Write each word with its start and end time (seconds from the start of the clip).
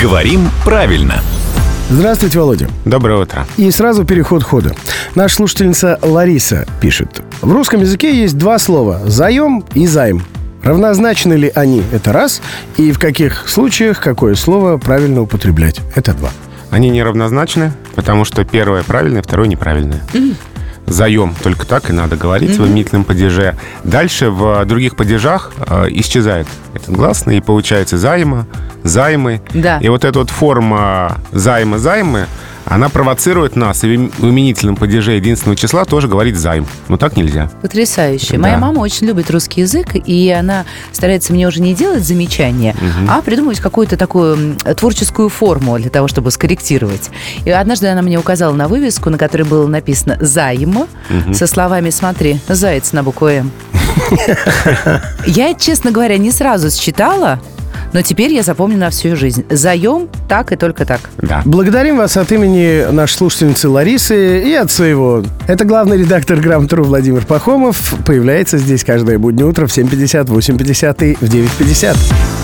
Говорим 0.00 0.48
правильно. 0.64 1.20
Здравствуйте, 1.90 2.38
Володя. 2.38 2.68
Доброе 2.84 3.20
утро. 3.20 3.44
И 3.56 3.68
сразу 3.72 4.04
переход 4.04 4.44
хода. 4.44 4.76
Наша 5.16 5.34
слушательница 5.34 5.98
Лариса 6.02 6.68
пишет. 6.80 7.20
В 7.40 7.50
русском 7.50 7.80
языке 7.80 8.16
есть 8.16 8.38
два 8.38 8.60
слова 8.60 9.00
«заем» 9.06 9.64
и 9.74 9.88
«займ». 9.88 10.22
Равнозначны 10.62 11.32
ли 11.32 11.50
они? 11.52 11.82
Это 11.90 12.12
раз. 12.12 12.40
И 12.76 12.92
в 12.92 13.00
каких 13.00 13.48
случаях 13.48 14.00
какое 14.00 14.36
слово 14.36 14.78
правильно 14.78 15.20
употреблять? 15.20 15.80
Это 15.96 16.14
два. 16.14 16.30
Они 16.70 16.88
неравнозначны, 16.88 17.72
потому 17.96 18.24
что 18.24 18.44
первое 18.44 18.84
правильное, 18.84 19.20
второе 19.20 19.48
неправильное. 19.48 20.00
Заем 20.86 21.34
только 21.42 21.66
так 21.66 21.90
и 21.90 21.92
надо 21.92 22.16
говорить 22.16 22.56
в 22.56 22.64
именительном 22.64 23.02
падеже. 23.02 23.56
Дальше 23.82 24.30
в 24.30 24.64
других 24.64 24.94
падежах 24.94 25.52
э, 25.58 25.86
исчезает 25.90 26.46
этот 26.74 26.90
гласный, 26.94 27.38
и 27.38 27.40
получается 27.40 27.98
займа, 27.98 28.46
займы. 28.82 29.40
Да. 29.54 29.78
И 29.78 29.88
вот 29.88 30.04
эта 30.04 30.18
вот 30.18 30.30
форма 30.30 31.18
займа, 31.32 31.78
займы, 31.78 32.26
она 32.64 32.88
провоцирует 32.88 33.56
нас 33.56 33.82
и 33.82 33.88
в 33.88 33.90
им- 33.90 34.12
в 34.16 34.24
именительном 34.24 34.76
падеже 34.76 35.12
единственного 35.12 35.56
числа 35.56 35.84
тоже 35.84 36.06
говорить 36.06 36.36
займ. 36.36 36.64
Но 36.88 36.96
так 36.96 37.16
нельзя. 37.16 37.50
Потрясающе. 37.60 38.34
Да. 38.34 38.38
Моя 38.38 38.56
мама 38.56 38.78
очень 38.78 39.08
любит 39.08 39.30
русский 39.32 39.62
язык, 39.62 39.88
и 39.94 40.30
она 40.30 40.64
старается 40.92 41.32
мне 41.32 41.48
уже 41.48 41.60
не 41.60 41.74
делать 41.74 42.04
замечания, 42.04 42.76
а 43.08 43.20
придумывать 43.20 43.58
какую-то 43.58 43.96
такую 43.96 44.56
творческую 44.76 45.28
форму 45.28 45.76
для 45.78 45.90
того, 45.90 46.06
чтобы 46.06 46.30
скорректировать. 46.30 47.10
И 47.44 47.50
однажды 47.50 47.88
она 47.88 48.00
мне 48.00 48.16
указала 48.18 48.54
на 48.54 48.68
вывеску, 48.68 49.10
на 49.10 49.18
которой 49.18 49.42
было 49.42 49.66
написано 49.66 50.16
«Займ», 50.20 50.86
со 51.34 51.46
словами 51.48 51.90
«Смотри, 51.90 52.38
заяц 52.48 52.92
на 52.92 53.02
букву 53.02 53.26
«М». 53.26 53.50
Я, 55.26 55.54
честно 55.54 55.90
говоря, 55.90 56.16
не 56.16 56.30
сразу 56.30 56.70
считала, 56.70 57.40
но 57.92 58.02
теперь 58.02 58.32
я 58.32 58.42
запомню 58.42 58.78
на 58.78 58.90
всю 58.90 59.16
жизнь. 59.16 59.44
Заем 59.50 60.08
так 60.28 60.52
и 60.52 60.56
только 60.56 60.84
так. 60.84 61.00
Да. 61.18 61.42
Благодарим 61.44 61.96
вас 61.98 62.16
от 62.16 62.32
имени 62.32 62.90
нашей 62.90 63.14
слушательницы 63.14 63.68
Ларисы 63.68 64.42
и 64.42 64.54
от 64.54 64.70
своего. 64.70 65.22
Это 65.46 65.64
главный 65.64 65.98
редактор 65.98 66.38
«Грамотру» 66.40 66.84
Владимир 66.84 67.24
Пахомов. 67.26 67.94
Появляется 68.06 68.58
здесь 68.58 68.84
каждое 68.84 69.18
буднее 69.18 69.46
утро 69.46 69.66
в 69.66 69.76
7.50, 69.76 70.26
8.50 70.26 71.10
и 71.10 71.14
в 71.14 71.22
9.50. 71.22 72.41